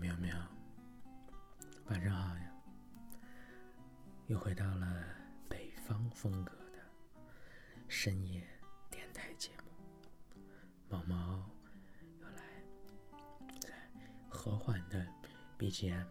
[0.00, 0.34] 苗苗，
[1.90, 2.50] 晚上好呀！
[4.28, 5.04] 又回到了
[5.46, 6.78] 北方风格的
[7.86, 8.42] 深夜
[8.88, 10.40] 电台节目，
[10.88, 11.46] 毛毛
[12.18, 12.42] 又来
[13.60, 13.68] 在
[14.30, 15.06] 和缓的
[15.58, 16.06] BGM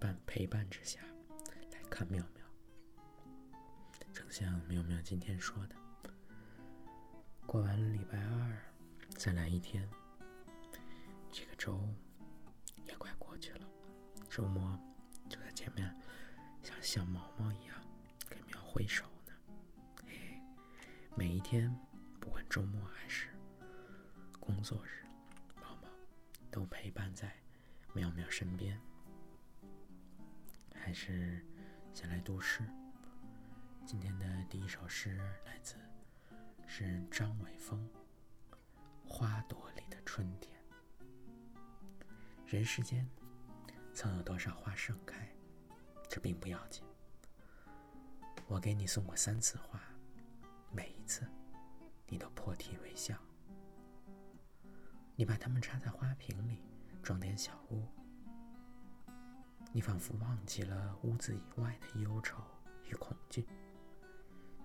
[0.00, 1.00] 伴陪伴之下
[1.72, 2.42] 来看妙妙。
[4.14, 5.76] 正像妙妙今天说的，
[7.44, 8.58] 过完礼拜二，
[9.18, 9.86] 再来一天，
[11.30, 11.78] 这个周。
[13.44, 13.68] 去了
[14.30, 14.80] 周末
[15.28, 15.94] 就在前面，
[16.62, 17.76] 像小毛毛一样
[18.26, 19.34] 给苗挥手呢。
[20.06, 20.40] 嘿，
[21.14, 21.70] 每一天，
[22.18, 23.28] 不管周末还是
[24.40, 25.04] 工作日，
[25.60, 25.88] 毛毛
[26.50, 27.36] 都陪伴在
[27.92, 28.80] 苗苗身边。
[30.74, 31.44] 还是
[31.92, 32.62] 先来读诗。
[33.84, 35.74] 今天的第一首诗来自
[36.66, 37.86] 诗人张伟峰，
[39.06, 40.58] 《花朵里的春天》。
[42.46, 43.06] 人世间。
[43.94, 45.28] 曾有多少花盛开，
[46.08, 46.82] 这并不要紧。
[48.48, 49.80] 我给你送过三次花，
[50.72, 51.24] 每一次，
[52.08, 53.16] 你都破涕为笑。
[55.14, 56.60] 你把它们插在花瓶里，
[57.04, 57.86] 装点小屋。
[59.72, 62.42] 你仿佛忘记了屋子以外的忧愁
[62.88, 63.46] 与恐惧。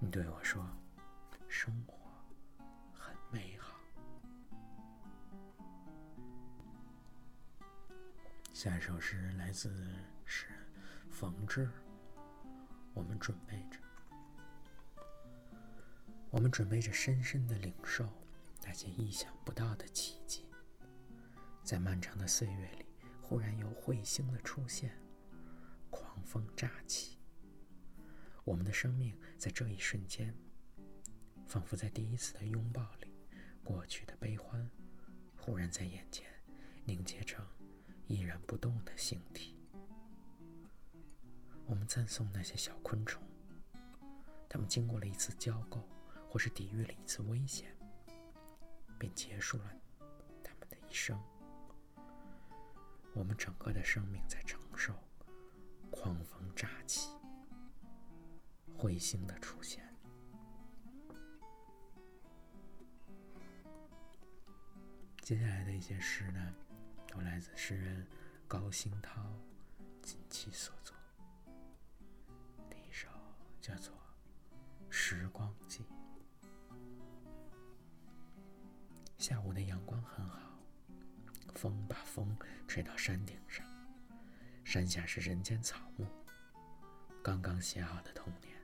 [0.00, 0.68] 你对我说
[1.46, 2.01] ：“生活
[8.62, 9.74] 下一首诗来自
[10.24, 10.56] 诗人
[11.10, 11.68] 冯志。
[12.94, 13.80] 我们准备着，
[16.30, 18.08] 我们准备着深深的领受
[18.62, 20.46] 那些意想不到的奇迹。
[21.64, 22.86] 在漫长的岁月里，
[23.20, 24.96] 忽然有彗星的出现，
[25.90, 27.18] 狂风乍起。
[28.44, 30.32] 我们的生命在这一瞬间，
[31.48, 33.12] 仿佛在第一次的拥抱里，
[33.64, 34.70] 过去的悲欢，
[35.36, 36.30] 忽然在眼前
[36.84, 37.44] 凝结成。
[38.06, 39.56] 依然不动的形体，
[41.66, 43.22] 我们赞颂那些小昆虫，
[44.48, 45.80] 它们经过了一次交媾，
[46.28, 47.74] 或是抵御了一次危险，
[48.98, 49.64] 便结束了
[50.44, 51.18] 他们的一生。
[53.14, 54.94] 我们整个的生命在承受
[55.90, 57.10] 狂风乍起、
[58.76, 59.86] 彗星的出现。
[65.20, 66.54] 接下来的一些诗呢？
[67.12, 68.06] 都来自诗人
[68.48, 69.20] 高兴涛
[70.00, 70.96] 近期所作。
[72.70, 73.06] 第一首
[73.60, 73.92] 叫做
[74.88, 75.84] 《时光记》。
[79.18, 80.58] 下午的阳光很好，
[81.54, 82.34] 风把风
[82.66, 83.62] 吹到山顶上，
[84.64, 86.06] 山下是人间草木。
[87.22, 88.56] 刚刚写好的童年，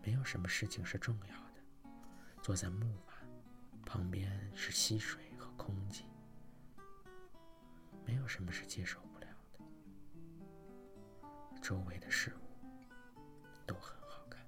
[0.00, 1.90] 没有什么事情是重要的。
[2.40, 3.14] 坐在木马
[3.84, 6.04] 旁边是溪水和空气。
[8.26, 9.60] 有什么是接受不了的，
[11.62, 12.40] 周围的事物
[13.64, 14.44] 都很好看。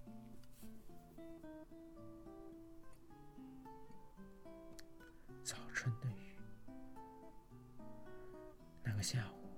[5.44, 6.36] 早春的雨，
[8.82, 9.48] 那个下午，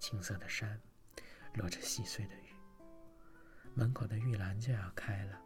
[0.00, 0.80] 青色的山
[1.54, 2.52] 落着细碎的雨，
[3.76, 5.40] 门口的玉兰就要开了，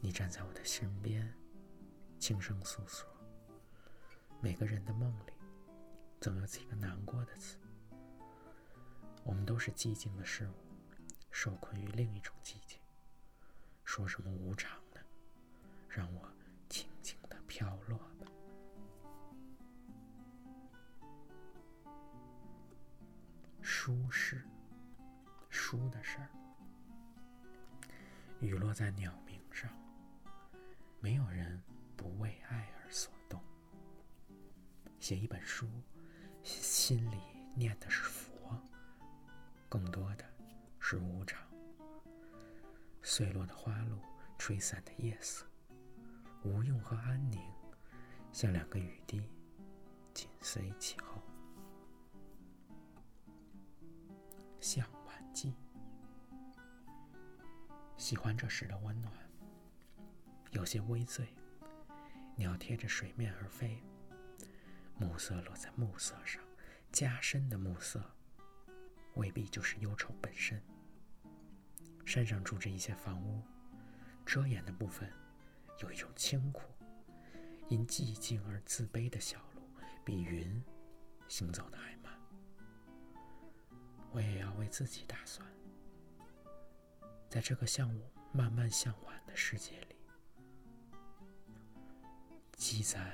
[0.00, 1.30] 你站在我的身边，
[2.18, 3.06] 轻声诉说，
[4.40, 5.37] 每个人的梦里。
[6.20, 7.56] 总有几个难过的词。
[9.24, 10.54] 我们都是寂静的事物，
[11.30, 12.78] 受困于另一种寂静。
[13.84, 15.00] 说什么无常呢？
[15.88, 16.28] 让我
[16.68, 18.26] 轻轻的飘落吧。
[23.62, 24.44] 书是
[25.48, 26.28] 书的事儿。
[28.40, 29.70] 雨落在鸟鸣上，
[31.00, 31.62] 没有人
[31.96, 33.40] 不为爱而所动。
[34.98, 35.68] 写一本书。
[36.88, 37.18] 心里
[37.54, 38.58] 念的是佛，
[39.68, 40.24] 更多的
[40.80, 41.46] 是无常。
[43.02, 43.98] 碎落的花露，
[44.38, 45.44] 吹散的夜色，
[46.42, 47.38] 无用和安宁，
[48.32, 49.22] 像两个雨滴，
[50.14, 51.20] 紧随其后。
[54.58, 55.54] 向晚季，
[57.98, 59.12] 喜欢这时的温暖，
[60.52, 61.28] 有些微醉，
[62.34, 63.78] 鸟贴着水面而飞。
[64.96, 66.42] 暮色落在暮色上，
[66.92, 68.02] 加深的暮色，
[69.14, 70.60] 未必就是忧愁本身。
[72.04, 73.42] 山上住着一些房屋，
[74.24, 75.12] 遮掩的部分
[75.80, 76.62] 有一种清苦。
[77.68, 79.60] 因寂静而自卑的小路，
[80.02, 80.64] 比云
[81.28, 82.18] 行走的还慢。
[84.10, 85.46] 我也要为自己打算，
[87.28, 89.96] 在这个向我慢慢向晚的世界里，
[92.56, 93.12] 积攒。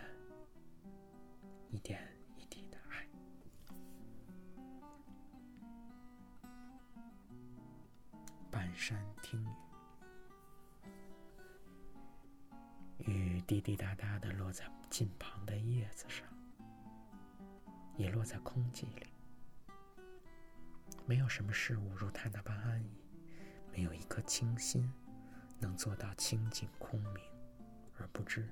[1.68, 2.13] 一点
[8.86, 9.42] 山听
[12.98, 16.28] 雨，雨滴滴答答的落在近旁的叶子上，
[17.96, 19.06] 也落在空气里。
[21.06, 22.90] 没有什么事物如它那般安逸，
[23.72, 24.92] 没有一颗清心
[25.58, 27.24] 能做到清净空明
[27.96, 28.46] 而不知。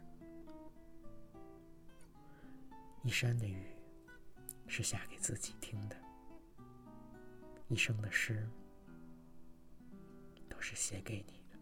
[3.03, 3.67] 一山的雨
[4.67, 5.97] 是下给自己听的，
[7.69, 8.49] 一生的诗
[10.63, 11.59] 是写给你的。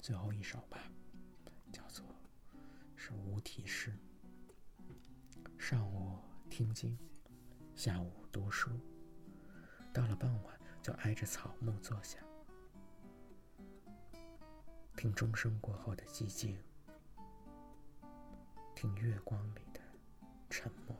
[0.00, 0.90] 最后一首吧，
[1.70, 2.04] 叫做
[2.96, 3.92] 是无题诗。
[5.58, 6.18] 上午
[6.48, 6.98] 听经，
[7.76, 8.70] 下午读书，
[9.92, 12.18] 到了傍晚就挨着草木坐下。
[14.96, 16.56] 听钟声过后的寂静，
[18.74, 19.80] 听月光里的
[20.48, 20.96] 沉默，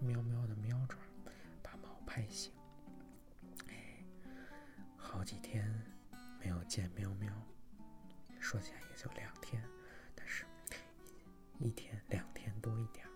[0.00, 0.96] 喵喵的喵爪
[1.62, 1.88] 把猫。
[2.06, 2.52] 拍醒，
[3.68, 4.04] 哎，
[4.96, 5.72] 好几天
[6.40, 7.32] 没有见喵喵，
[8.40, 9.62] 说起来也就两天，
[10.14, 10.44] 但是
[11.60, 13.06] 一天两天多一点，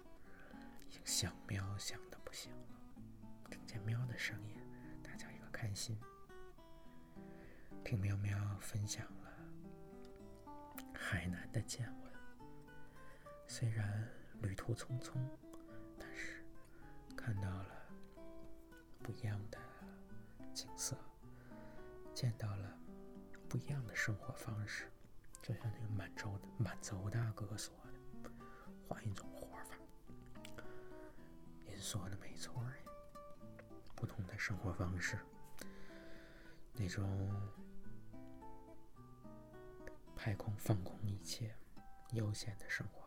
[0.89, 2.69] 已经想喵想的不行了。
[3.51, 4.61] 听见喵的声音，
[5.03, 5.99] 大家一个开心。
[7.85, 9.33] 听喵喵分享了
[10.95, 12.13] 海南的见闻，
[13.49, 14.09] 虽然
[14.41, 15.15] 旅途匆匆，
[17.25, 17.67] 看到了。
[19.03, 19.59] 不一样的
[20.55, 20.97] 景色，
[22.15, 22.79] 见到了
[23.49, 24.91] 不一样的生活方式，
[25.43, 27.75] 就像那个满洲的满洲大哥说
[28.23, 28.31] 的，
[28.89, 29.77] 换一种活法。
[31.67, 32.75] 您说的没错呀，
[33.95, 35.19] 不同的生活方式，
[36.73, 37.31] 那种
[40.17, 41.55] 拍空放空一切、
[42.13, 43.04] 悠闲的生活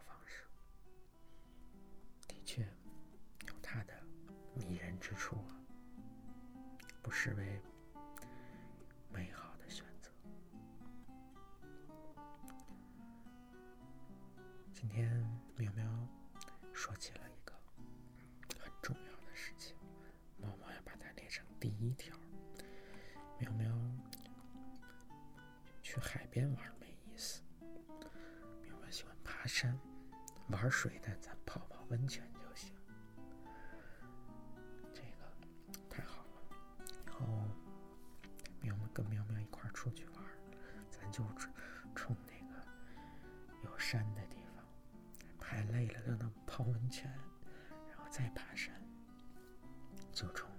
[7.07, 7.61] 不失为
[9.09, 10.11] 美好的选择。
[14.73, 15.09] 今天
[15.55, 15.85] 喵喵
[16.73, 17.53] 说起了一个
[18.59, 19.73] 很重要的事情，
[20.35, 22.13] 猫猫要把它列成第一条。
[23.39, 23.73] 喵喵
[25.81, 27.41] 去海边玩没意思，
[28.61, 29.79] 喵喵喜欢爬山，
[30.49, 32.29] 玩水的咱泡泡温泉。
[46.97, 47.11] 泉，
[47.91, 48.73] 然后再爬山，
[50.11, 50.49] 就冲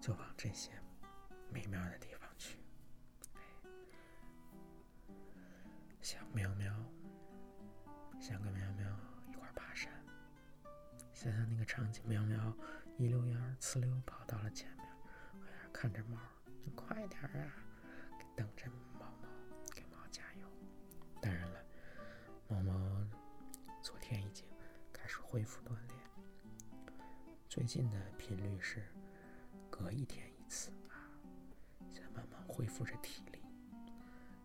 [0.00, 0.70] 就往这些
[1.50, 2.56] 美妙的地方去。
[6.00, 6.72] 想喵喵，
[8.18, 8.86] 想跟喵喵
[9.28, 9.92] 一块爬山，
[11.12, 12.56] 想想那个场景，喵喵
[12.96, 14.86] 一溜烟呲溜跑到了前面，
[15.34, 16.16] 哎看着猫，
[16.64, 17.52] 你快点啊！
[18.34, 18.70] 等着
[25.34, 25.98] 恢复锻炼，
[27.48, 28.80] 最近的频率是
[29.68, 31.10] 隔一天一次啊，
[31.92, 33.40] 在慢慢恢复着体力。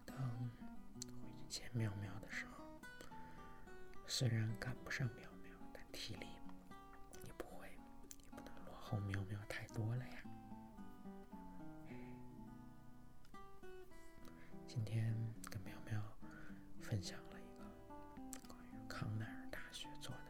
[0.03, 1.07] 等回去
[1.47, 2.63] 见喵喵的时候，
[4.07, 6.25] 虽然赶不上喵喵，但体力
[7.23, 7.69] 也不会，
[8.17, 10.23] 也不能落后喵喵太多了呀。
[14.67, 15.15] 今天
[15.51, 16.01] 跟苗苗
[16.81, 17.63] 分享了一个
[18.47, 20.28] 关于康奈尔大学做的。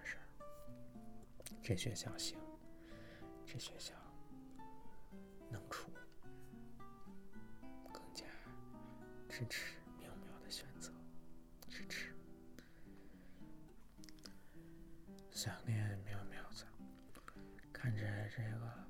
[1.69, 2.35] 这学校行，
[3.45, 3.93] 这学校
[5.51, 5.91] 能出，
[7.93, 8.25] 更加
[9.29, 10.91] 支持苗苗的选择，
[11.67, 12.11] 支持。
[15.29, 16.65] 想念苗苗子，
[17.71, 18.87] 看着这个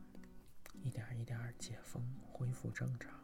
[0.81, 3.18] 一点一点解封，恢复正常。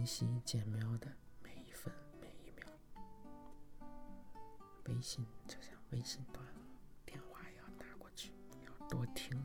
[0.00, 1.08] 珍惜见喵的
[1.42, 1.92] 每一分
[2.22, 2.66] 每一秒。
[4.86, 6.60] 微信就像微信断了，
[7.04, 8.32] 电话也要打过去，
[8.64, 9.39] 要多听。